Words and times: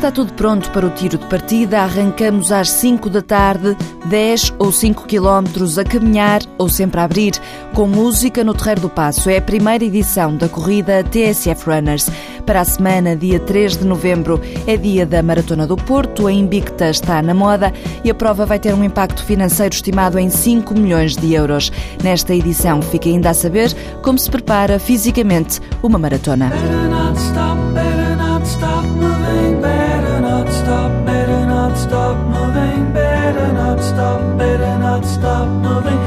Está 0.00 0.10
tudo 0.10 0.32
pronto 0.32 0.70
para 0.70 0.86
o 0.86 0.88
tiro 0.88 1.18
de 1.18 1.26
partida. 1.26 1.82
Arrancamos 1.82 2.50
às 2.50 2.70
5 2.70 3.10
da 3.10 3.20
tarde, 3.20 3.76
10 4.06 4.54
ou 4.58 4.72
5 4.72 5.04
quilómetros 5.04 5.76
a 5.76 5.84
caminhar 5.84 6.40
ou 6.56 6.70
sempre 6.70 7.00
a 7.00 7.04
abrir, 7.04 7.34
com 7.74 7.86
música 7.86 8.42
no 8.42 8.54
Terreiro 8.54 8.80
do 8.80 8.88
Passo. 8.88 9.28
É 9.28 9.36
a 9.36 9.42
primeira 9.42 9.84
edição 9.84 10.34
da 10.34 10.48
corrida 10.48 11.04
TSF 11.04 11.68
Runners. 11.68 12.08
Para 12.46 12.62
a 12.62 12.64
semana, 12.64 13.14
dia 13.14 13.38
3 13.40 13.76
de 13.76 13.84
novembro, 13.84 14.40
é 14.66 14.74
dia 14.74 15.04
da 15.04 15.22
Maratona 15.22 15.66
do 15.66 15.76
Porto. 15.76 16.26
A 16.26 16.32
Invicta 16.32 16.88
está 16.88 17.20
na 17.20 17.34
moda 17.34 17.70
e 18.02 18.10
a 18.10 18.14
prova 18.14 18.46
vai 18.46 18.58
ter 18.58 18.72
um 18.72 18.82
impacto 18.82 19.22
financeiro 19.22 19.74
estimado 19.74 20.18
em 20.18 20.30
5 20.30 20.72
milhões 20.72 21.14
de 21.14 21.34
euros. 21.34 21.70
Nesta 22.02 22.34
edição, 22.34 22.80
fica 22.80 23.06
ainda 23.06 23.28
a 23.28 23.34
saber 23.34 23.76
como 24.00 24.18
se 24.18 24.30
prepara 24.30 24.78
fisicamente 24.78 25.60
uma 25.82 25.98
maratona. 25.98 26.50
Stop 28.46 28.84
moving, 28.84 29.60
better 29.60 30.20
not 30.20 30.50
stop, 30.50 31.04
better 31.04 31.46
not 31.46 31.78
stop 31.78 32.16
moving, 32.16 32.90
better 32.92 33.52
not 33.52 33.82
stop, 33.82 34.20
better 34.38 34.78
not 34.78 35.04
stop 35.04 35.46
moving. 35.46 36.00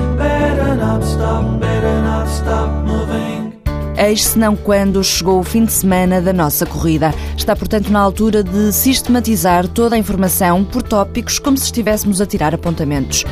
Eis 3.96 4.26
se 4.26 4.40
não 4.40 4.56
quando 4.56 5.04
chegou 5.04 5.40
o 5.40 5.44
fim 5.44 5.66
de 5.66 5.72
semana 5.72 6.20
da 6.20 6.34
nossa 6.34 6.66
corrida. 6.66 7.14
Está, 7.38 7.56
portanto, 7.56 7.90
na 7.90 8.00
altura 8.00 8.44
de 8.44 8.74
sistematizar 8.74 9.68
toda 9.68 9.96
a 9.96 10.00
informação 10.00 10.64
por 10.64 10.82
tópicos, 10.82 11.40
como 11.40 11.58
se 11.58 11.66
estivéssemos 11.66 12.20
a 12.20 12.26
tirar 12.26 12.54
apontamentos. 12.56 13.24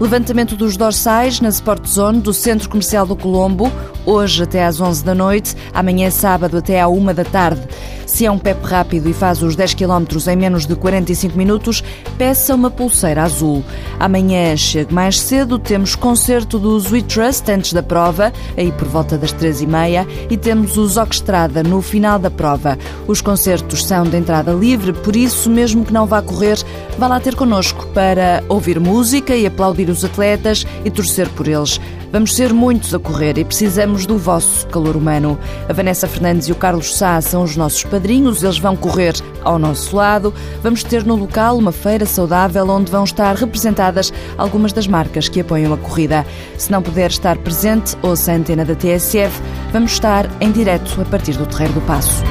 Levantamento 0.00 0.56
dos 0.56 0.76
dorsais 0.76 1.40
na 1.40 1.48
Sport 1.48 1.86
Zone 1.86 2.20
do 2.20 2.32
Centro 2.32 2.68
Comercial 2.68 3.06
do 3.06 3.14
Colombo, 3.14 3.70
hoje 4.04 4.42
até 4.42 4.64
às 4.64 4.80
11 4.80 5.04
da 5.04 5.14
noite, 5.14 5.54
amanhã 5.72 6.10
sábado 6.10 6.56
até 6.56 6.80
à 6.80 6.88
1 6.88 7.14
da 7.14 7.24
tarde. 7.24 7.62
Se 8.04 8.26
é 8.26 8.30
um 8.30 8.38
PEP 8.38 8.62
rápido 8.64 9.08
e 9.08 9.14
faz 9.14 9.42
os 9.42 9.56
10 9.56 9.72
km 9.74 10.04
em 10.30 10.36
menos 10.36 10.66
de 10.66 10.74
45 10.74 11.38
minutos, 11.38 11.82
peça 12.18 12.54
uma 12.54 12.70
pulseira 12.70 13.22
azul. 13.22 13.64
Amanhã 13.98 14.54
chegue 14.54 14.92
mais 14.92 15.18
cedo, 15.18 15.58
temos 15.58 15.94
concerto 15.94 16.58
do 16.58 16.76
Sweet 16.76 17.14
Trust 17.14 17.50
antes 17.50 17.72
da 17.72 17.82
prova, 17.82 18.30
aí 18.56 18.70
por 18.72 18.86
volta 18.88 19.16
das 19.16 19.32
3h30, 19.32 20.06
e 20.28 20.36
temos 20.36 20.76
o 20.76 20.86
Zoxtrada 20.86 21.62
no 21.62 21.80
final 21.80 22.18
da 22.18 22.30
prova. 22.30 22.76
Os 23.06 23.22
concertos 23.22 23.84
são 23.86 24.04
de 24.04 24.16
entrada 24.16 24.52
livre, 24.52 24.92
por 24.92 25.16
isso, 25.16 25.48
mesmo 25.48 25.84
que 25.84 25.92
não 25.92 26.04
vá 26.04 26.20
correr, 26.20 26.58
vá 26.98 27.06
lá 27.06 27.18
ter 27.18 27.34
connosco 27.34 27.86
para 27.94 28.44
ouvir 28.48 28.78
música 28.78 29.34
e 29.34 29.46
aplaudir 29.46 29.90
os 29.92 30.04
atletas 30.04 30.66
e 30.84 30.90
torcer 30.90 31.28
por 31.28 31.46
eles. 31.46 31.80
Vamos 32.12 32.34
ser 32.36 32.52
muitos 32.52 32.94
a 32.94 32.98
correr 32.98 33.38
e 33.38 33.44
precisamos 33.44 34.04
do 34.04 34.18
vosso 34.18 34.66
calor 34.66 34.96
humano. 34.96 35.38
A 35.66 35.72
Vanessa 35.72 36.06
Fernandes 36.06 36.48
e 36.48 36.52
o 36.52 36.54
Carlos 36.54 36.94
Sá 36.94 37.20
são 37.20 37.42
os 37.42 37.56
nossos 37.56 37.84
padrinhos, 37.84 38.42
eles 38.42 38.58
vão 38.58 38.76
correr 38.76 39.14
ao 39.42 39.58
nosso 39.58 39.96
lado. 39.96 40.34
Vamos 40.62 40.82
ter 40.82 41.04
no 41.04 41.16
local 41.16 41.56
uma 41.56 41.72
feira 41.72 42.04
saudável 42.04 42.68
onde 42.68 42.92
vão 42.92 43.04
estar 43.04 43.34
representadas 43.34 44.12
algumas 44.36 44.72
das 44.72 44.86
marcas 44.86 45.28
que 45.28 45.40
apoiam 45.40 45.72
a 45.72 45.78
corrida. 45.78 46.26
Se 46.58 46.70
não 46.70 46.82
puder 46.82 47.10
estar 47.10 47.38
presente, 47.38 47.96
ouça 48.02 48.32
a 48.32 48.34
antena 48.34 48.64
da 48.64 48.74
TSF. 48.74 49.40
Vamos 49.72 49.92
estar 49.92 50.28
em 50.40 50.52
direto 50.52 51.00
a 51.00 51.04
partir 51.04 51.32
do 51.36 51.46
Terreiro 51.46 51.74
do 51.74 51.80
Passo. 51.82 52.22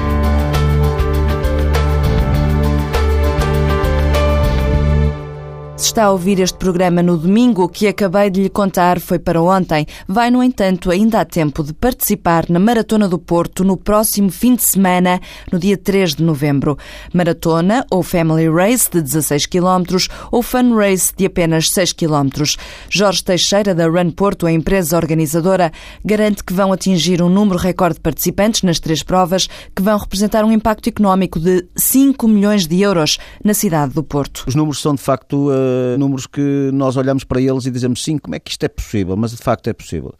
Se 5.81 5.87
está 5.87 6.03
a 6.03 6.11
ouvir 6.11 6.39
este 6.39 6.59
programa 6.59 7.01
no 7.01 7.17
domingo, 7.17 7.63
o 7.63 7.67
que 7.67 7.87
acabei 7.87 8.29
de 8.29 8.43
lhe 8.43 8.49
contar 8.49 8.99
foi 8.99 9.17
para 9.17 9.41
ontem. 9.41 9.87
Vai, 10.07 10.29
no 10.29 10.43
entanto, 10.43 10.91
ainda 10.91 11.19
há 11.19 11.25
tempo 11.25 11.63
de 11.63 11.73
participar 11.73 12.45
na 12.49 12.59
Maratona 12.59 13.07
do 13.07 13.17
Porto 13.17 13.63
no 13.63 13.75
próximo 13.75 14.29
fim 14.29 14.53
de 14.53 14.61
semana, 14.61 15.19
no 15.51 15.57
dia 15.57 15.75
3 15.75 16.13
de 16.13 16.23
novembro. 16.23 16.77
Maratona 17.11 17.83
ou 17.89 18.03
Family 18.03 18.47
Race 18.47 18.91
de 18.91 19.01
16 19.01 19.47
km 19.47 20.05
ou 20.31 20.43
Fun 20.43 20.75
Race 20.75 21.11
de 21.17 21.25
apenas 21.25 21.71
6 21.71 21.93
km. 21.93 22.43
Jorge 22.87 23.23
Teixeira, 23.23 23.73
da 23.73 23.87
Run 23.87 24.11
Porto, 24.11 24.45
a 24.45 24.51
empresa 24.51 24.95
organizadora, 24.95 25.71
garante 26.05 26.43
que 26.43 26.53
vão 26.53 26.71
atingir 26.71 27.23
um 27.23 27.29
número 27.29 27.57
recorde 27.57 27.95
de 27.95 28.01
participantes 28.01 28.61
nas 28.61 28.79
três 28.79 29.01
provas, 29.01 29.47
que 29.75 29.81
vão 29.81 29.97
representar 29.97 30.45
um 30.45 30.51
impacto 30.51 30.87
económico 30.87 31.39
de 31.39 31.65
5 31.75 32.27
milhões 32.27 32.67
de 32.67 32.79
euros 32.79 33.17
na 33.43 33.55
cidade 33.55 33.95
do 33.95 34.03
Porto. 34.03 34.43
Os 34.47 34.53
números 34.53 34.79
são, 34.79 34.93
de 34.93 35.01
facto, 35.01 35.49
uh 35.49 35.70
eh, 35.71 35.97
números 35.97 36.27
que 36.27 36.69
nós 36.73 36.97
olhamos 36.97 37.23
para 37.23 37.41
eles 37.41 37.65
e 37.65 37.71
dizemos 37.71 38.03
sim, 38.03 38.17
como 38.17 38.35
é 38.35 38.39
que 38.39 38.51
isto 38.51 38.63
é 38.63 38.67
possível? 38.67 39.15
Mas 39.15 39.31
de 39.31 39.37
facto 39.37 39.67
é 39.67 39.73
possível. 39.73 40.13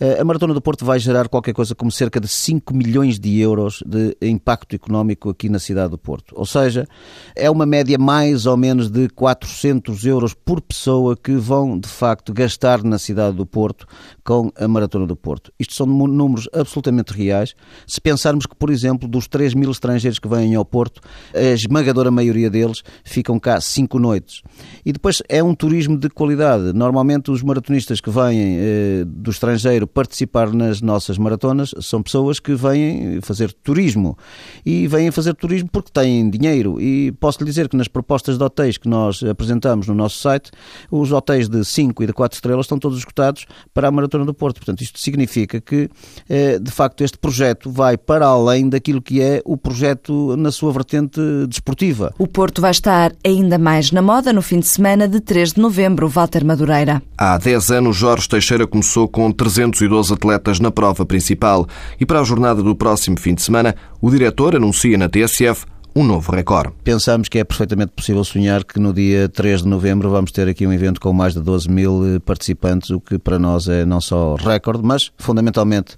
Uh, 0.00 0.20
a 0.20 0.24
Maratona 0.24 0.52
do 0.52 0.60
Porto 0.60 0.84
vai 0.84 0.98
gerar 0.98 1.28
qualquer 1.28 1.52
coisa 1.52 1.74
como 1.74 1.90
cerca 1.90 2.20
de 2.20 2.28
5 2.28 2.74
milhões 2.74 3.18
de 3.18 3.38
euros 3.40 3.82
de 3.86 4.16
impacto 4.22 4.74
económico 4.74 5.30
aqui 5.30 5.48
na 5.48 5.58
cidade 5.58 5.90
do 5.90 5.98
Porto. 5.98 6.34
Ou 6.36 6.44
seja, 6.44 6.86
é 7.34 7.50
uma 7.50 7.64
média 7.64 7.98
mais 7.98 8.46
ou 8.46 8.56
menos 8.56 8.90
de 8.90 9.08
400 9.08 10.04
euros 10.04 10.34
por 10.34 10.60
pessoa 10.60 11.16
que 11.16 11.32
vão 11.32 11.78
de 11.78 11.88
facto 11.88 12.32
gastar 12.32 12.82
na 12.82 12.98
cidade 12.98 13.36
do 13.36 13.46
Porto 13.46 13.86
com 14.24 14.50
a 14.56 14.66
Maratona 14.66 15.06
do 15.06 15.16
Porto. 15.16 15.52
Isto 15.58 15.74
são 15.74 15.86
números 15.86 16.48
absolutamente 16.52 17.12
reais. 17.12 17.54
Se 17.86 18.00
pensarmos 18.00 18.46
que, 18.46 18.56
por 18.56 18.70
exemplo, 18.70 19.08
dos 19.08 19.28
3 19.28 19.54
mil 19.54 19.70
estrangeiros 19.70 20.18
que 20.18 20.28
vêm 20.28 20.54
ao 20.54 20.64
Porto, 20.64 21.00
a 21.34 21.52
esmagadora 21.52 22.10
maioria 22.10 22.50
deles 22.50 22.82
ficam 23.04 23.38
cá 23.38 23.60
cinco 23.60 23.98
noites. 23.98 24.42
E 24.84 24.92
depois 24.96 25.22
é 25.28 25.42
um 25.42 25.54
turismo 25.54 25.96
de 25.96 26.08
qualidade. 26.08 26.72
Normalmente 26.72 27.30
os 27.30 27.42
maratonistas 27.42 28.00
que 28.00 28.08
vêm 28.08 28.56
eh, 28.58 29.04
do 29.06 29.30
estrangeiro 29.30 29.86
participar 29.86 30.52
nas 30.52 30.80
nossas 30.80 31.18
maratonas 31.18 31.74
são 31.82 32.02
pessoas 32.02 32.40
que 32.40 32.54
vêm 32.54 33.20
fazer 33.20 33.52
turismo. 33.52 34.16
E 34.64 34.86
vêm 34.86 35.10
fazer 35.10 35.34
turismo 35.34 35.68
porque 35.70 35.90
têm 35.92 36.30
dinheiro. 36.30 36.80
E 36.80 37.12
posso 37.20 37.40
lhe 37.40 37.44
dizer 37.44 37.68
que 37.68 37.76
nas 37.76 37.88
propostas 37.88 38.38
de 38.38 38.44
hotéis 38.44 38.78
que 38.78 38.88
nós 38.88 39.22
apresentamos 39.22 39.86
no 39.86 39.94
nosso 39.94 40.18
site, 40.18 40.50
os 40.90 41.12
hotéis 41.12 41.46
de 41.46 41.62
5 41.62 42.02
e 42.02 42.06
de 42.06 42.12
4 42.14 42.36
estrelas 42.36 42.64
estão 42.64 42.78
todos 42.78 42.98
esgotados 42.98 43.46
para 43.74 43.88
a 43.88 43.90
Maratona 43.90 44.24
do 44.24 44.32
Porto. 44.32 44.56
Portanto, 44.56 44.80
isto 44.80 44.98
significa 44.98 45.60
que, 45.60 45.90
eh, 46.26 46.58
de 46.58 46.70
facto, 46.70 47.04
este 47.04 47.18
projeto 47.18 47.70
vai 47.70 47.98
para 47.98 48.26
além 48.26 48.68
daquilo 48.68 49.02
que 49.02 49.20
é 49.20 49.42
o 49.44 49.58
projeto 49.58 50.36
na 50.36 50.50
sua 50.50 50.72
vertente 50.72 51.20
desportiva. 51.46 52.14
O 52.18 52.26
Porto 52.26 52.62
vai 52.62 52.70
estar 52.70 53.12
ainda 53.22 53.58
mais 53.58 53.92
na 53.92 54.00
moda 54.00 54.32
no 54.32 54.40
fim 54.40 54.58
de 54.58 54.66
semana 54.66 54.85
semana 54.86 55.08
de 55.08 55.18
3 55.18 55.54
de 55.54 55.60
novembro, 55.60 56.08
Walter 56.08 56.44
Madureira. 56.44 57.02
Há 57.18 57.36
10 57.36 57.72
anos, 57.72 57.96
Jorge 57.96 58.28
Teixeira 58.28 58.68
começou 58.68 59.08
com 59.08 59.32
312 59.32 60.14
atletas 60.14 60.60
na 60.60 60.70
prova 60.70 61.04
principal 61.04 61.66
e 61.98 62.06
para 62.06 62.20
a 62.20 62.24
jornada 62.24 62.62
do 62.62 62.76
próximo 62.76 63.18
fim 63.18 63.34
de 63.34 63.42
semana, 63.42 63.74
o 64.00 64.08
diretor 64.08 64.54
anuncia 64.54 64.96
na 64.96 65.08
TSF 65.08 65.66
um 65.96 66.04
novo 66.04 66.30
recorde. 66.30 66.74
Pensamos 66.84 67.26
que 67.26 67.38
é 67.38 67.44
perfeitamente 67.44 67.92
possível 67.92 68.22
sonhar 68.22 68.62
que 68.64 68.78
no 68.78 68.92
dia 68.92 69.30
3 69.30 69.62
de 69.62 69.68
novembro 69.68 70.10
vamos 70.10 70.30
ter 70.30 70.46
aqui 70.46 70.66
um 70.66 70.72
evento 70.72 71.00
com 71.00 71.10
mais 71.10 71.32
de 71.32 71.40
12 71.40 71.70
mil 71.70 72.16
eh, 72.16 72.18
participantes, 72.18 72.90
o 72.90 73.00
que 73.00 73.18
para 73.18 73.38
nós 73.38 73.66
é 73.66 73.86
não 73.86 73.98
só 73.98 74.34
recorde, 74.34 74.84
mas 74.84 75.10
fundamentalmente 75.16 75.96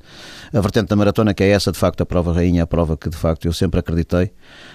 a 0.54 0.60
vertente 0.60 0.86
da 0.86 0.94
maratona, 0.94 1.34
que 1.34 1.42
é 1.42 1.48
essa 1.48 1.72
de 1.72 1.78
facto 1.78 2.02
a 2.02 2.06
prova 2.06 2.32
rainha, 2.32 2.62
a 2.62 2.66
prova 2.66 2.96
que 2.96 3.08
de 3.08 3.16
facto 3.16 3.46
eu 3.46 3.52
sempre 3.52 3.80
acreditei. 3.80 4.30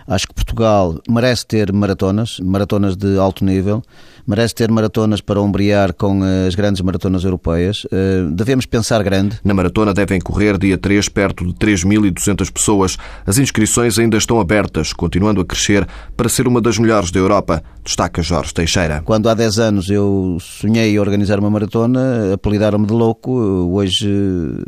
Acho 0.06 0.28
que 0.28 0.34
Portugal 0.34 1.00
merece 1.10 1.48
ter 1.48 1.72
maratonas, 1.72 2.42
maratonas 2.42 2.98
de 2.98 3.18
alto 3.18 3.46
nível, 3.46 3.82
merece 4.28 4.54
ter 4.54 4.70
maratonas 4.70 5.22
para 5.22 5.40
ombrear 5.40 5.94
com 5.94 6.22
as 6.46 6.54
grandes 6.54 6.82
maratonas 6.82 7.24
europeias. 7.24 7.88
Eh, 7.90 8.28
devemos 8.30 8.66
pensar 8.66 9.02
grande. 9.02 9.40
Na 9.42 9.54
maratona 9.54 9.94
devem 9.94 10.20
correr 10.20 10.58
dia 10.58 10.78
3 10.78 11.08
perto 11.08 11.46
de 11.46 11.54
3.200 11.54 12.52
pessoas. 12.52 12.98
As 13.26 13.38
inscrições 13.38 13.98
ainda 13.98 14.18
estão 14.18 14.42
abertas, 14.42 14.92
continuando 15.14 15.42
a 15.42 15.46
crescer 15.46 15.88
para 16.18 16.28
ser 16.28 16.48
uma 16.48 16.60
das 16.60 16.80
melhores 16.80 17.12
da 17.12 17.20
Europa, 17.20 17.62
destaca 17.86 18.24
Jorge 18.24 18.52
Teixeira. 18.52 19.04
Quando 19.06 19.30
há 19.30 19.36
10 19.36 19.60
anos 19.60 19.88
eu 19.88 20.38
sonhei 20.42 20.98
organizar 20.98 21.40
uma 21.40 21.52
maratona, 21.52 22.34
apelidaram-me 22.34 22.88
de 22.88 22.94
louco. 22.94 23.32
Hoje, 23.32 24.10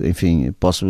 enfim, 0.04 0.52
posso 0.60 0.86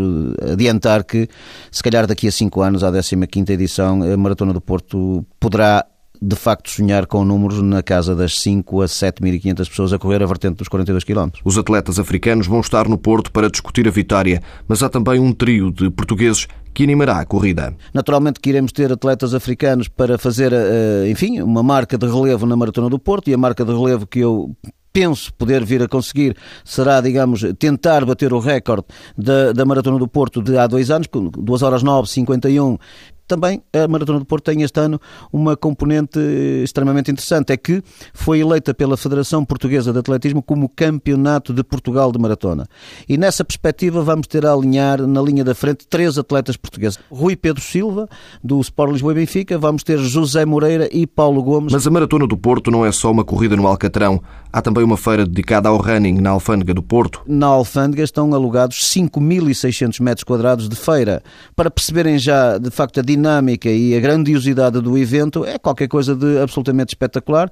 adiantar 0.51 1.05
que 1.05 1.29
se 1.71 1.81
calhar 1.81 2.05
daqui 2.05 2.27
a 2.27 2.31
5 2.33 2.61
anos, 2.61 2.83
à 2.83 2.91
15ª 2.91 3.49
edição, 3.51 4.03
a 4.03 4.17
Maratona 4.17 4.51
do 4.51 4.59
Porto 4.59 5.25
poderá 5.39 5.85
de 6.21 6.35
facto 6.35 6.69
sonhar 6.69 7.05
com 7.05 7.23
números 7.23 7.61
na 7.61 7.81
casa 7.81 8.13
das 8.13 8.37
5 8.39 8.81
a 8.81 8.85
7.500 8.85 9.69
pessoas 9.69 9.93
a 9.93 9.99
correr 9.99 10.21
a 10.21 10.25
vertente 10.25 10.57
dos 10.57 10.67
42 10.67 11.05
km. 11.05 11.29
Os 11.45 11.57
atletas 11.57 11.97
africanos 11.97 12.45
vão 12.45 12.59
estar 12.59 12.89
no 12.89 12.97
Porto 12.97 13.31
para 13.31 13.49
discutir 13.49 13.87
a 13.87 13.91
vitória, 13.91 14.41
mas 14.67 14.83
há 14.83 14.89
também 14.89 15.17
um 15.17 15.31
trio 15.31 15.71
de 15.71 15.89
portugueses 15.89 16.47
que 16.75 16.83
animará 16.83 17.19
a 17.19 17.25
corrida. 17.25 17.73
Naturalmente 17.93 18.39
que 18.41 18.49
iremos 18.49 18.73
ter 18.73 18.91
atletas 18.91 19.33
africanos 19.33 19.87
para 19.87 20.17
fazer, 20.17 20.51
eh, 20.53 21.09
enfim, 21.09 21.41
uma 21.41 21.63
marca 21.63 21.97
de 21.97 22.05
relevo 22.05 22.45
na 22.45 22.57
Maratona 22.57 22.89
do 22.89 22.99
Porto 22.99 23.29
e 23.29 23.33
a 23.33 23.37
marca 23.37 23.63
de 23.63 23.71
relevo 23.71 24.05
que 24.05 24.19
eu 24.19 24.53
penso 24.91 25.33
poder 25.33 25.63
vir 25.65 25.81
a 25.81 25.87
conseguir 25.87 26.37
será, 26.63 26.99
digamos, 27.01 27.43
tentar 27.57 28.05
bater 28.05 28.33
o 28.33 28.39
recorde 28.39 28.85
da, 29.17 29.53
da 29.53 29.65
Maratona 29.65 29.97
do 29.97 30.07
Porto 30.07 30.41
de 30.41 30.57
há 30.57 30.67
dois 30.67 30.91
anos, 30.91 31.07
2 31.11 31.61
horas 31.61 31.81
9, 31.81 32.09
51 32.09 32.77
também 33.27 33.61
a 33.73 33.87
Maratona 33.87 34.19
do 34.19 34.25
Porto 34.25 34.45
tem 34.45 34.61
este 34.61 34.79
ano 34.79 34.99
uma 35.31 35.55
componente 35.55 36.19
extremamente 36.63 37.11
interessante, 37.11 37.51
é 37.51 37.57
que 37.57 37.81
foi 38.13 38.39
eleita 38.39 38.73
pela 38.73 38.97
Federação 38.97 39.43
Portuguesa 39.43 39.91
de 39.91 39.99
Atletismo 39.99 40.41
como 40.41 40.69
Campeonato 40.69 41.53
de 41.53 41.63
Portugal 41.63 42.11
de 42.11 42.19
Maratona. 42.19 42.65
E 43.07 43.17
nessa 43.17 43.43
perspectiva 43.43 44.01
vamos 44.01 44.27
ter 44.27 44.45
a 44.45 44.53
alinhar 44.53 45.05
na 45.05 45.21
linha 45.21 45.43
da 45.43 45.55
frente 45.55 45.87
três 45.87 46.17
atletas 46.17 46.57
portugueses. 46.57 46.99
Rui 47.09 47.35
Pedro 47.35 47.61
Silva, 47.61 48.07
do 48.43 48.59
Sport 48.61 48.93
Lisboa 48.93 49.13
e 49.13 49.15
Benfica, 49.15 49.57
vamos 49.57 49.83
ter 49.83 49.97
José 49.97 50.45
Moreira 50.45 50.89
e 50.91 51.07
Paulo 51.07 51.41
Gomes. 51.41 51.73
Mas 51.73 51.85
a 51.85 51.91
Maratona 51.91 52.27
do 52.27 52.37
Porto 52.37 52.71
não 52.71 52.85
é 52.85 52.91
só 52.91 53.11
uma 53.11 53.23
corrida 53.23 53.55
no 53.55 53.67
Alcatrão. 53.67 54.21
Há 54.51 54.61
também 54.61 54.83
uma 54.83 54.95
feira 54.95 55.25
dedicada 55.25 55.67
ao 55.67 55.77
running 55.77 56.21
na 56.21 56.29
Alfândega 56.29 56.73
do 56.73 56.81
Porto. 56.81 57.21
Na 57.27 57.47
Alfândega 57.47 58.03
estão 58.03 58.33
alugados 58.33 58.77
5.600 58.77 60.01
metros 60.01 60.23
quadrados 60.23 60.69
de 60.69 60.75
feira. 60.75 61.21
Para 61.55 61.69
perceberem 61.69 62.17
já, 62.17 62.57
de 62.57 62.69
facto, 62.69 62.99
a 62.99 63.03
dinâmica 63.15 63.69
e 63.69 63.95
a 63.95 63.99
grandiosidade 63.99 64.79
do 64.81 64.97
evento, 64.97 65.45
é 65.45 65.57
qualquer 65.57 65.87
coisa 65.87 66.15
de 66.15 66.39
absolutamente 66.39 66.89
espetacular 66.89 67.49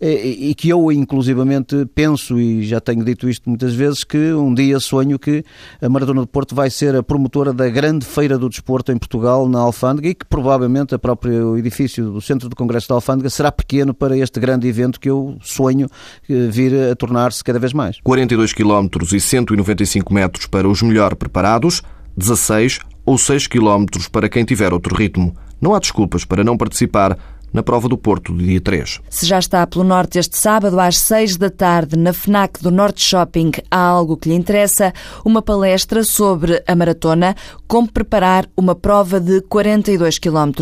e 0.00 0.54
que 0.54 0.68
eu, 0.68 0.90
inclusivamente, 0.92 1.86
penso, 1.94 2.38
e 2.38 2.62
já 2.64 2.80
tenho 2.80 3.04
dito 3.04 3.28
isto 3.28 3.48
muitas 3.48 3.74
vezes, 3.74 4.04
que 4.04 4.32
um 4.32 4.54
dia 4.54 4.78
sonho 4.80 5.18
que 5.18 5.44
a 5.80 5.88
Maratona 5.88 6.20
do 6.20 6.26
Porto 6.26 6.54
vai 6.54 6.70
ser 6.70 6.94
a 6.94 7.02
promotora 7.02 7.52
da 7.52 7.68
grande 7.68 8.04
feira 8.04 8.38
do 8.38 8.48
desporto 8.48 8.92
em 8.92 8.98
Portugal, 8.98 9.48
na 9.48 9.60
Alfândega, 9.60 10.08
e 10.08 10.14
que 10.14 10.24
provavelmente 10.26 10.94
o 10.94 10.98
próprio 10.98 11.56
edifício 11.56 12.10
do 12.10 12.20
Centro 12.20 12.48
de 12.48 12.54
Congresso 12.54 12.88
da 12.88 12.94
Alfândega 12.94 13.30
será 13.30 13.50
pequeno 13.50 13.94
para 13.94 14.16
este 14.16 14.38
grande 14.38 14.68
evento 14.68 15.00
que 15.00 15.08
eu 15.08 15.36
sonho 15.42 15.88
eh, 16.28 16.48
vir 16.50 16.90
a 16.90 16.94
tornar-se 16.94 17.42
cada 17.42 17.58
vez 17.58 17.72
mais. 17.72 17.98
42 18.02 18.52
km 18.52 18.88
e 19.12 19.20
195 19.20 20.12
metros 20.12 20.46
para 20.46 20.68
os 20.68 20.82
melhor 20.82 21.14
preparados, 21.14 21.82
16 22.16 22.80
ou 23.04 23.18
6 23.18 23.46
km 23.46 23.84
para 24.10 24.28
quem 24.28 24.44
tiver 24.44 24.72
outro 24.72 24.94
ritmo. 24.94 25.36
Não 25.60 25.74
há 25.74 25.78
desculpas 25.78 26.24
para 26.24 26.44
não 26.44 26.56
participar 26.56 27.35
na 27.56 27.62
prova 27.62 27.88
do 27.88 27.96
Porto 27.96 28.34
do 28.34 28.44
dia 28.44 28.60
3. 28.60 29.00
Se 29.08 29.24
já 29.24 29.38
está 29.38 29.66
pelo 29.66 29.82
Norte 29.82 30.18
este 30.18 30.36
sábado 30.36 30.78
às 30.78 30.98
6 30.98 31.38
da 31.38 31.48
tarde 31.48 31.96
na 31.96 32.12
FNAC 32.12 32.62
do 32.62 32.70
Norte 32.70 33.02
Shopping 33.02 33.50
há 33.70 33.78
algo 33.78 34.14
que 34.14 34.28
lhe 34.28 34.34
interessa, 34.34 34.92
uma 35.24 35.40
palestra 35.40 36.04
sobre 36.04 36.62
a 36.66 36.76
maratona, 36.76 37.34
como 37.66 37.90
preparar 37.90 38.46
uma 38.54 38.74
prova 38.74 39.18
de 39.18 39.40
42 39.40 40.18
km. 40.18 40.52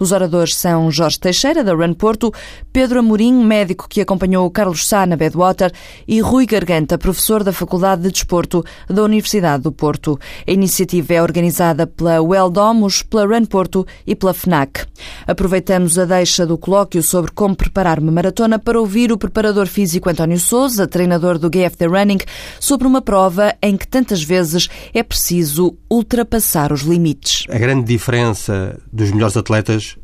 Os 0.00 0.10
oradores 0.10 0.56
são 0.56 0.90
Jorge 0.90 1.20
Teixeira, 1.20 1.62
da 1.62 1.72
Run 1.72 1.94
Porto, 1.94 2.32
Pedro 2.72 2.98
Amorim, 2.98 3.32
médico 3.44 3.86
que 3.88 4.00
acompanhou 4.00 4.44
o 4.44 4.50
Carlos 4.50 4.88
Sá 4.88 5.06
na 5.06 5.16
Bedwater 5.16 5.70
e 6.08 6.20
Rui 6.20 6.46
Garganta, 6.46 6.98
professor 6.98 7.44
da 7.44 7.52
Faculdade 7.52 8.02
de 8.02 8.10
Desporto 8.10 8.64
da 8.88 9.04
Universidade 9.04 9.62
do 9.62 9.70
Porto. 9.70 10.18
A 10.44 10.50
iniciativa 10.50 11.14
é 11.14 11.22
organizada 11.22 11.86
pela 11.86 12.20
Well 12.20 12.50
Domus, 12.50 13.04
pela 13.04 13.24
Run 13.24 13.44
Porto 13.44 13.86
e 14.04 14.16
pela 14.16 14.34
FNAC. 14.34 14.84
Aproveitamos 15.28 15.96
a 15.96 16.04
deixa 16.04 16.39
do 16.46 16.58
colóquio 16.58 17.02
sobre 17.02 17.30
como 17.32 17.54
preparar 17.54 17.98
uma 17.98 18.12
maratona 18.12 18.58
para 18.58 18.80
ouvir 18.80 19.12
o 19.12 19.18
preparador 19.18 19.66
físico 19.66 20.08
António 20.08 20.38
Souza, 20.38 20.86
treinador 20.86 21.38
do 21.38 21.50
GFD 21.50 21.86
Running, 21.86 22.18
sobre 22.58 22.86
uma 22.86 23.00
prova 23.00 23.54
em 23.62 23.76
que 23.76 23.86
tantas 23.86 24.22
vezes 24.22 24.68
é 24.92 25.02
preciso 25.02 25.76
ultrapassar 25.90 26.72
os 26.72 26.82
limites. 26.82 27.44
A 27.48 27.58
grande 27.58 27.84
diferença 27.84 28.80
dos 28.92 29.10
melhores 29.10 29.36
atletas 29.36 29.96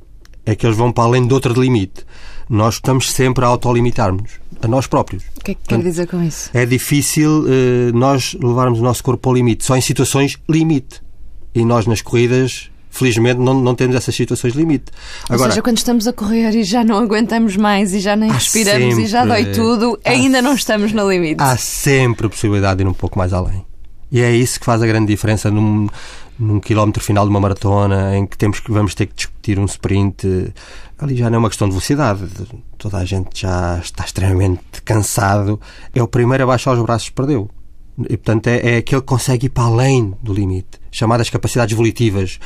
é 0.45 0.55
que 0.55 0.65
eles 0.65 0.77
vão 0.77 0.93
para 0.93 1.05
além 1.05 1.27
de 1.27 1.35
outro 1.35 1.61
limite. 1.61 2.05
Nós 2.49 2.75
estamos 2.75 3.11
sempre 3.11 3.45
a 3.45 3.49
autolimitarmos 3.49 4.33
a 4.63 4.69
nós 4.69 4.87
próprios. 4.87 5.25
O 5.37 5.45
que 5.45 5.51
é 5.51 5.55
que 5.55 5.61
quer 5.67 5.83
dizer 5.83 6.07
com 6.07 6.23
isso? 6.23 6.51
É 6.55 6.65
difícil 6.65 7.43
uh, 7.43 7.97
nós 7.97 8.37
levarmos 8.41 8.79
o 8.79 8.83
nosso 8.83 9.03
corpo 9.03 9.29
ao 9.29 9.35
limite, 9.35 9.65
só 9.65 9.77
em 9.77 9.81
situações 9.81 10.39
limite. 10.49 11.03
E 11.55 11.65
nós 11.65 11.87
nas 11.87 12.03
corridas 12.03 12.71
felizmente 12.97 13.41
não, 13.41 13.55
não 13.55 13.75
temos 13.75 13.97
essas 13.97 14.15
situações 14.15 14.55
limite. 14.55 14.87
Agora, 15.25 15.43
Ou 15.43 15.49
seja, 15.51 15.63
quando 15.63 15.79
estamos 15.79 16.07
a 16.07 16.13
correr 16.13 16.55
e 16.55 16.65
já 16.65 16.85
não 16.85 16.99
aguentamos 16.99 17.57
mais 17.57 17.93
e 17.93 18.01
já 18.01 18.17
nem 18.17 18.31
respiramos 18.31 18.89
sempre, 18.89 19.05
e 19.05 19.07
já 19.07 19.25
dói 19.25 19.47
tudo, 19.53 19.99
ainda 20.05 20.41
não 20.43 20.55
estamos 20.55 20.93
no 20.93 21.11
limite. 21.11 21.43
Há 21.43 21.57
sempre 21.57 22.27
a 22.27 22.31
possibilidade 22.31 22.79
de 22.79 22.85
ir 22.85 22.89
um 22.89 22.95
pouco 22.95 23.19
mais 23.19 23.33
além. 23.33 23.65
E 24.11 24.21
é 24.21 24.31
isso 24.33 24.61
que 24.61 24.67
faz 24.67 24.83
a 24.83 24.87
grande 24.87 25.07
diferença 25.07 25.51
num, 25.51 25.89
num 26.39 26.61
quilómetro 26.61 27.03
final 27.03 27.25
de 27.25 27.31
uma 27.31 27.41
maratona 27.41 28.17
em 28.17 28.27
que 28.27 28.37
temos 28.37 28.61
que 28.61 28.71
vamos 28.71 28.95
ter 28.95 29.07
que 29.07 29.15
discutir 29.15 29.59
um 29.59 29.65
sprint. 29.65 30.53
Ali 30.99 31.17
já 31.17 31.29
não 31.29 31.37
é 31.37 31.39
uma 31.39 31.49
questão 31.49 31.69
de 31.69 31.73
velocidade. 31.73 32.25
Toda 32.79 32.99
a 32.99 33.05
gente 33.05 33.41
já 33.41 33.79
está 33.83 34.05
extremamente 34.05 34.81
cansado. 34.85 35.61
É 35.95 36.03
o 36.03 36.09
primeiro 36.09 36.45
a 36.45 36.47
baixar 36.47 36.73
os 36.73 36.83
braços 36.83 37.11
perdeu. 37.11 37.51
E, 37.99 38.17
portanto, 38.17 38.49
é, 38.49 38.75
é 38.75 38.77
aquele 38.79 39.01
que 39.01 39.07
consegue 39.07 39.47
ir 39.47 39.51
para 39.51 39.65
além 39.65 40.15
do 40.23 40.33
limite. 40.33 40.79
Chamadas 40.91 41.31
capacidades 41.31 41.75
volitivas. 41.75 42.39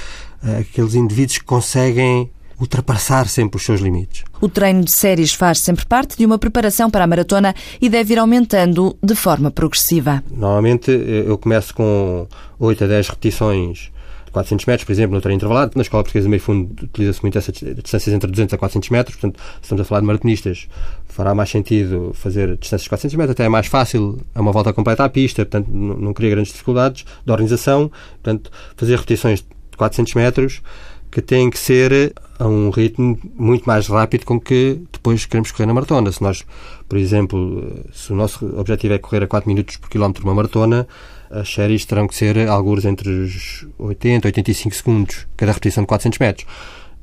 Eh, 0.45 0.59
aqueles 0.59 0.95
indivíduos 0.95 1.39
que 1.39 1.45
conseguem 1.45 2.31
ultrapassar 2.61 3.27
sempre 3.27 3.57
os 3.57 3.65
seus 3.65 3.81
limites. 3.81 4.23
O 4.41 4.49
treino 4.49 4.85
de 4.85 4.91
séries 4.91 5.33
faz 5.33 5.61
sempre 5.61 5.87
parte 5.87 6.17
de 6.17 6.27
uma 6.27 6.39
preparação 6.39 6.91
para 6.91 7.05
a 7.05 7.07
maratona 7.07 7.55
e 7.81 7.89
deve 7.89 8.13
ir 8.15 8.19
aumentando 8.19 8.97
de 9.03 9.15
forma 9.15 9.51
progressiva. 9.51 10.23
Normalmente 10.31 10.91
eh, 10.91 11.25
eu 11.27 11.39
começo 11.39 11.75
com 11.75 12.27
8 12.59 12.85
a 12.85 12.87
10 12.87 13.09
repetições 13.09 13.91
400 14.33 14.67
metros, 14.67 14.85
por 14.85 14.93
exemplo, 14.93 15.15
no 15.15 15.21
treino 15.21 15.37
intervalado. 15.37 15.73
Na 15.75 15.83
escola 15.83 16.03
portuguesa 16.03 16.25
de 16.25 16.31
meio 16.31 16.43
fundo 16.43 16.85
utiliza-se 16.85 17.23
muito 17.23 17.39
essas 17.39 17.55
distâncias 17.55 18.09
entre 18.09 18.31
200 18.31 18.55
a 18.55 18.59
400 18.59 18.91
metros. 18.91 19.17
Portanto, 19.17 19.41
se 19.41 19.63
estamos 19.63 19.81
a 19.83 19.85
falar 19.85 20.01
de 20.01 20.07
maratonistas, 20.07 20.69
fará 21.07 21.35
mais 21.35 21.51
sentido 21.51 22.13
fazer 22.15 22.57
distâncias 22.57 22.83
de 22.83 22.89
400 22.89 23.17
metros. 23.17 23.33
Até 23.33 23.45
é 23.45 23.49
mais 23.49 23.67
fácil, 23.67 24.19
é 24.35 24.41
uma 24.41 24.53
volta 24.53 24.73
completa 24.73 25.05
à 25.05 25.09
pista, 25.09 25.45
portanto, 25.45 25.69
não 25.71 26.13
cria 26.13 26.31
grandes 26.31 26.53
dificuldades 26.53 27.05
de 27.25 27.33
organização. 27.33 27.91
Portanto, 28.23 28.51
fazer 28.77 28.97
repetições 28.97 29.41
de 29.41 29.77
400 29.77 30.15
metros 30.15 30.63
que 31.11 31.21
têm 31.21 31.51
que 31.51 31.59
ser 31.59 32.15
a 32.39 32.47
um 32.47 32.71
ritmo 32.71 33.19
muito 33.35 33.65
mais 33.65 33.89
rápido 33.89 34.25
com 34.25 34.41
que 34.41 34.81
depois 34.93 35.27
queremos 35.27 35.51
correr 35.51 35.67
na 35.67 35.75
maratona. 35.75 36.11
Se 36.13 36.23
nós, 36.23 36.45
por 36.89 36.97
exemplo, 36.97 37.85
se 37.93 38.13
o 38.13 38.17
nosso 38.17 38.47
objetivo 38.59 38.95
é 38.95 38.99
correr 38.99 39.25
a 39.25 39.27
4 39.27 39.49
minutos 39.49 39.77
por 39.77 39.91
quilómetro 39.91 40.25
uma 40.25 40.35
maratona, 40.35 40.87
as 41.31 41.53
séries 41.53 41.85
terão 41.85 42.09
que 42.09 42.15
ser 42.15 42.49
alguns 42.49 42.85
entre 42.85 43.09
os 43.09 43.67
80 43.79 44.27
e 44.27 44.29
85 44.29 44.75
segundos, 44.75 45.27
cada 45.37 45.53
repetição 45.53 45.83
de 45.83 45.87
400 45.87 46.19
metros. 46.19 46.47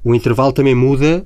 O 0.03 0.13
intervalo 0.13 0.51
também 0.51 0.75
muda 0.75 1.25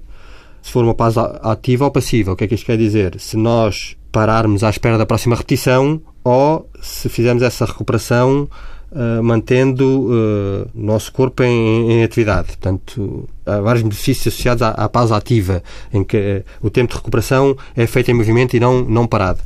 se 0.62 0.72
for 0.72 0.84
uma 0.84 0.94
pausa 0.94 1.22
ativa 1.42 1.86
ou 1.86 1.92
passiva. 1.92 2.32
O 2.32 2.36
que 2.36 2.44
é 2.44 2.48
que 2.48 2.56
isto 2.56 2.66
quer 2.66 2.78
dizer? 2.78 3.20
Se 3.20 3.36
nós 3.36 3.98
pararmos 4.12 4.64
à 4.64 4.70
espera 4.70 4.98
da 4.98 5.06
próxima 5.06 5.36
repetição 5.36 6.02
ou 6.24 6.70
se 6.82 7.10
fizermos 7.10 7.42
essa 7.42 7.66
recuperação 7.66 8.48
uh, 8.92 9.24
mantendo 9.24 10.12
uh, 10.12 10.70
o 10.76 10.82
nosso 10.82 11.12
corpo 11.12 11.44
em, 11.44 11.92
em, 11.92 12.04
atividade. 12.04 12.48
Portanto, 12.48 13.28
há 13.46 13.60
vários 13.60 13.84
benefícios 13.84 14.34
associados 14.34 14.62
à, 14.62 14.70
à 14.70 14.90
pausa 14.90 15.16
ativa, 15.16 15.64
em 15.94 16.04
que 16.04 16.18
uh, 16.18 16.44
o 16.66 16.70
tempo 16.70 16.92
de 16.92 16.98
recuperação 16.98 17.56
é 17.76 17.86
feito 17.88 18.12
em 18.12 18.14
movimento 18.14 18.56
e 18.56 18.60
não, 18.60 18.84
não 18.84 19.08
parado 19.08 19.42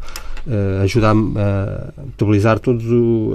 uh, 0.48 0.84
ajuda 0.84 1.10
a, 1.10 1.12
a 1.12 2.06
metabolizar 2.06 2.60
todas 2.60 2.86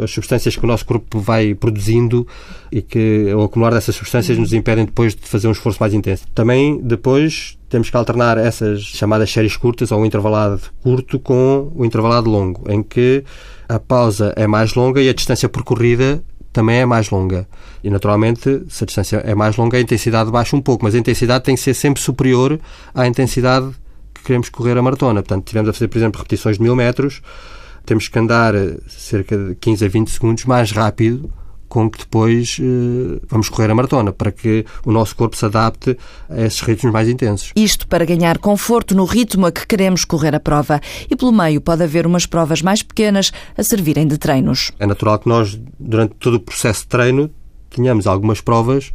as 0.03 0.11
substâncias 0.11 0.57
que 0.57 0.65
o 0.65 0.67
nosso 0.67 0.85
corpo 0.87 1.19
vai 1.19 1.55
produzindo 1.55 2.27
e 2.71 2.81
que 2.83 3.33
o 3.35 3.43
acumular 3.43 3.73
dessas 3.73 3.95
substâncias 3.95 4.39
nos 4.39 4.53
impedem 4.53 4.85
depois 4.85 5.15
de 5.15 5.27
fazer 5.27 5.49
um 5.49 5.53
esforço 5.53 5.79
mais 5.81 5.95
intenso. 5.95 6.25
Também 6.35 6.81
depois 6.81 7.59
temos 7.69 7.91
que 7.91 7.97
alternar 7.97 8.39
essas 8.39 8.83
chamadas 8.83 9.31
séries 9.31 9.57
curtas 9.57 9.93
ou 9.93 10.01
o 10.01 10.07
intervalado 10.07 10.61
curto 10.83 11.19
com 11.19 11.71
o 11.75 11.85
intervalado 11.85 12.31
longo, 12.31 12.71
em 12.71 12.83
que 12.83 13.25
a 13.69 13.79
pausa 13.79 14.33
é 14.37 14.47
mais 14.47 14.75
longa 14.75 15.01
e 15.01 15.09
a 15.09 15.15
distância 15.15 15.49
percorrida 15.49 16.23
também 16.53 16.79
é 16.79 16.87
mais 16.87 17.11
longa. 17.11 17.49
E, 17.83 17.91
naturalmente, 17.91 18.65
se 18.69 18.85
a 18.85 18.87
distância 18.87 19.17
é 19.19 19.35
mais 19.35 19.57
longa, 19.57 19.77
a 19.77 19.81
intensidade 19.81 20.31
baixa 20.31 20.57
um 20.57 20.61
pouco, 20.61 20.85
mas 20.85 20.95
a 20.95 20.99
intensidade 20.99 21.45
tem 21.45 21.55
que 21.55 21.61
ser 21.61 21.75
sempre 21.75 22.03
superior 22.03 22.59
à 22.95 23.07
intensidade 23.07 23.71
que 24.13 24.23
queremos 24.23 24.49
correr 24.49 24.77
a 24.77 24.83
maratona. 24.83 25.23
Portanto, 25.23 25.47
tivemos 25.47 25.69
a 25.71 25.73
fazer, 25.73 25.89
por 25.89 25.99
exemplo, 25.99 26.19
repetições 26.19 26.57
de 26.57 26.63
mil 26.63 26.77
metros, 26.77 27.23
temos 27.87 28.09
que 28.09 28.19
andar 28.19 28.55
cerca 28.89 29.37
de 29.37 29.55
15 29.55 29.85
a 29.85 29.89
20 29.89 30.11
segundos 30.11 30.45
mais 30.45 30.71
rápido 30.71 31.33
com 31.71 31.89
que 31.89 32.01
depois 32.01 32.59
uh, 32.59 33.23
vamos 33.29 33.49
correr 33.49 33.71
a 33.71 33.75
maratona, 33.75 34.13
para 34.13 34.33
que 34.33 34.67
o 34.85 34.91
nosso 34.91 35.15
corpo 35.15 35.37
se 35.37 35.47
adapte 35.47 35.97
a 36.29 36.43
esses 36.43 36.61
ritmos 36.61 36.93
mais 36.93 37.09
intensos. 37.09 37.53
Isto 37.55 37.87
para 37.87 38.05
ganhar 38.05 38.39
conforto 38.39 38.95
no 38.95 39.05
ritmo 39.05 39.47
a 39.47 39.53
que 39.53 39.67
queremos 39.67 40.05
correr 40.05 40.35
a 40.35 40.41
prova. 40.41 40.81
E 41.09 41.15
pelo 41.15 41.33
meio 41.33 41.61
pode 41.61 41.85
haver 41.85 42.07
umas 42.07 42.27
provas 42.27 42.61
mais 42.61 42.83
pequenas 42.83 43.33
a 43.57 43.63
servirem 43.63 44.07
de 44.07 44.19
treinos. 44.19 44.73
É 44.81 44.87
natural 44.87 45.21
que 45.21 45.29
nós, 45.29 45.59
durante 45.79 46.15
todo 46.17 46.35
o 46.35 46.41
processo 46.41 46.83
de 46.83 46.89
treino, 46.89 47.31
tenhamos 47.71 48.07
algumas 48.07 48.41
provas 48.41 48.91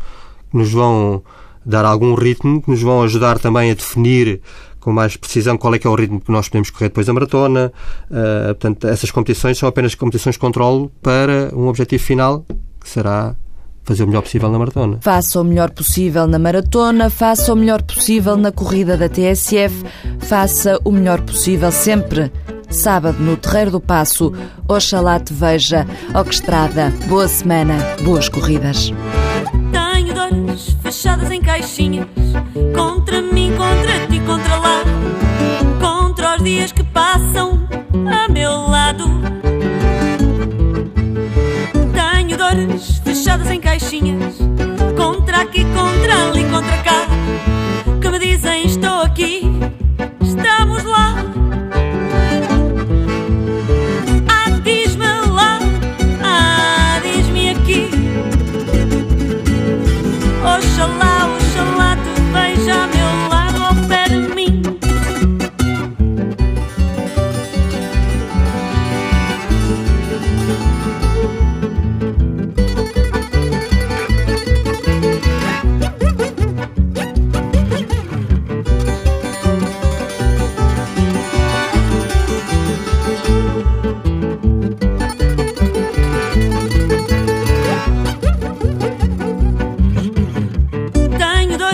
que 0.52 0.58
nos 0.58 0.72
vão 0.72 1.24
dar 1.66 1.86
algum 1.86 2.14
ritmo, 2.14 2.62
que 2.62 2.70
nos 2.70 2.82
vão 2.82 3.02
ajudar 3.04 3.40
também 3.40 3.72
a 3.72 3.74
definir 3.74 4.42
com 4.86 4.94
mais 4.94 5.18
precisão 5.18 5.58
qual 5.58 5.74
é 5.74 5.80
que 5.80 5.88
é 5.88 5.90
o 5.90 5.96
ritmo 5.96 6.22
que 6.22 6.32
nós 6.32 6.48
podemos 6.48 6.70
correr 6.70 6.90
depois 6.90 7.08
da 7.08 7.14
maratona. 7.14 7.74
Uh, 8.08 8.54
portanto, 8.54 8.88
essas 8.88 9.10
competições 9.10 9.58
são 9.58 9.68
apenas 9.68 9.96
competições 9.96 10.36
de 10.36 10.40
controle 10.40 10.92
para 11.02 11.50
um 11.56 11.68
objetivo 11.68 12.04
final, 12.04 12.46
que 12.86 12.90
será 12.92 13.36
fazer 13.84 14.04
o 14.04 14.08
melhor 14.08 14.22
possível 14.22 14.50
na 14.50 14.60
maratona. 14.60 14.98
Faça 15.02 15.42
o 15.42 15.44
melhor 15.44 15.72
possível 15.72 16.28
na 16.28 16.40
maratona, 16.40 17.10
faça 17.10 17.52
o 17.52 17.56
melhor 17.56 17.82
possível 17.82 18.38
na 18.38 18.52
corrida 18.52 18.96
da 18.96 19.10
TSF, 19.10 19.84
faça 20.20 20.80
o 20.84 20.92
melhor 20.92 21.22
possível 21.22 21.72
sempre. 21.72 22.32
Sábado 22.70 23.18
no 23.20 23.38
Terreiro 23.38 23.72
do 23.72 23.80
Passo, 23.80 24.34
Oxalá 24.68 25.20
te 25.20 25.34
veja, 25.34 25.86
Orquestrada. 26.14 26.92
Boa 27.08 27.28
semana, 27.28 27.76
boas 28.04 28.30
corridas. 28.30 28.92
Tenho 29.72 30.14
dores 30.14 30.76
fechadas 30.82 31.32
em 31.32 31.42
caixinhas, 31.42 32.08
contra 32.76 33.22
mim, 33.22 33.52
contra 33.56 34.08
ti, 34.08 34.20
contra 34.20 34.58
lá, 34.58 34.84
contra 35.80 36.36
os 36.38 36.44
dias 36.44 36.72
que 36.72 36.84
passam 36.84 37.68
a 37.94 38.32
meu 38.32 38.52
lado. 38.52 39.05
Contra 44.96 45.42
aqui, 45.42 45.66
contra 45.76 46.16
lá. 46.16 46.35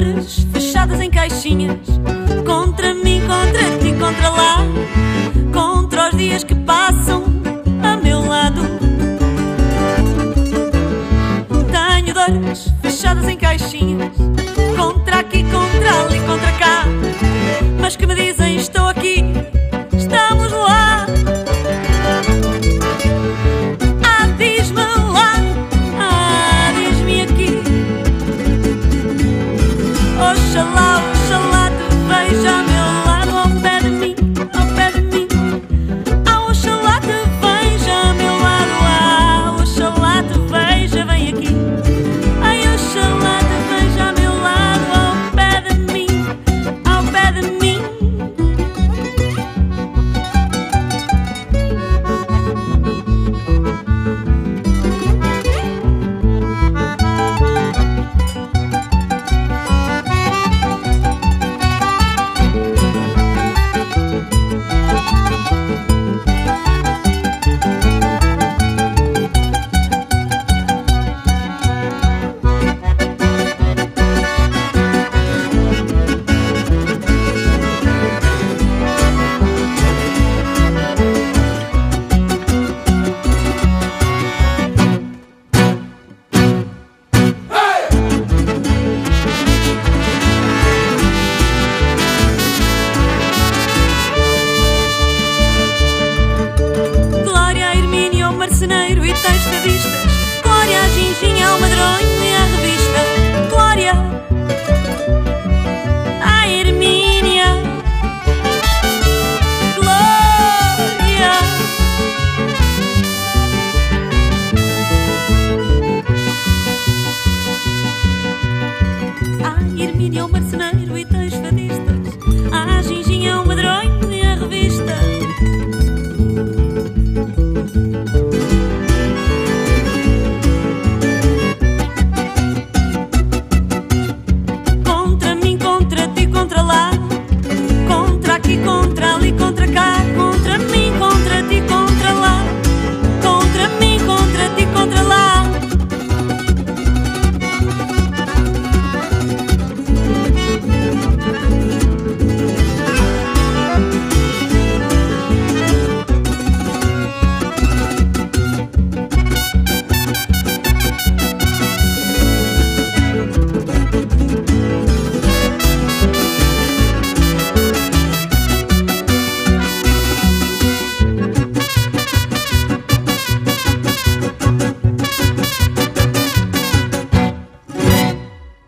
flores 0.01 0.47
fechadas 0.51 0.99
em 0.99 1.11
caixinhas. 1.11 1.77
Contra 2.45 2.93
mim, 2.93 3.21
contra 3.21 3.77
ti, 3.79 3.93
contra 3.93 4.29
lá. 4.29 4.57
Contra 5.53 6.09
os 6.09 6.17
dias 6.17 6.43
que 6.43 6.55
passam 6.55 7.23
a 7.83 7.97
meu 7.97 8.25
lado. 8.25 8.61
Tenho 11.71 12.13
dores 12.13 12.73
fechadas 12.81 13.27
em 13.27 13.37
caixinhas. 13.37 14.11
Contra 14.75 15.19
aqui, 15.19 15.43
contra 15.43 16.01
ali, 16.01 16.19
contra 16.21 16.51
cá. 16.53 16.85
Mas 17.79 17.95
que 17.95 18.07
me 18.07 18.15
dizem. 18.15 18.40